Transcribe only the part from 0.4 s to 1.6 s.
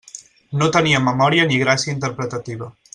No tenia memòria